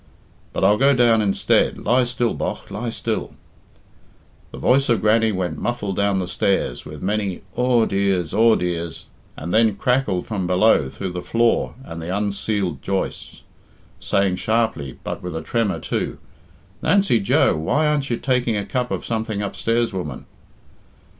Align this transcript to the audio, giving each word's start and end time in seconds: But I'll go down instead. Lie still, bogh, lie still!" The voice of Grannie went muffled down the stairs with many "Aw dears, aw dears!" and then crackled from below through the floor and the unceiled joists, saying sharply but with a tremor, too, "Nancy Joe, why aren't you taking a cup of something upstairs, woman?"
But 0.51 0.63
I'll 0.63 0.77
go 0.79 0.95
down 0.95 1.21
instead. 1.21 1.77
Lie 1.77 2.05
still, 2.05 2.33
bogh, 2.33 2.65
lie 2.71 2.89
still!" 2.89 3.35
The 4.51 4.57
voice 4.57 4.89
of 4.89 4.99
Grannie 4.99 5.31
went 5.31 5.59
muffled 5.59 5.95
down 5.95 6.17
the 6.17 6.27
stairs 6.27 6.85
with 6.85 7.03
many 7.03 7.43
"Aw 7.55 7.85
dears, 7.85 8.33
aw 8.33 8.55
dears!" 8.55 9.05
and 9.37 9.53
then 9.53 9.75
crackled 9.75 10.25
from 10.25 10.47
below 10.47 10.89
through 10.89 11.11
the 11.11 11.21
floor 11.21 11.75
and 11.83 12.01
the 12.01 12.09
unceiled 12.17 12.81
joists, 12.81 13.43
saying 13.99 14.37
sharply 14.37 14.97
but 15.03 15.21
with 15.21 15.35
a 15.35 15.41
tremor, 15.43 15.79
too, 15.79 16.17
"Nancy 16.81 17.19
Joe, 17.19 17.55
why 17.55 17.85
aren't 17.85 18.09
you 18.09 18.17
taking 18.17 18.57
a 18.57 18.65
cup 18.65 18.89
of 18.89 19.05
something 19.05 19.43
upstairs, 19.43 19.93
woman?" 19.93 20.25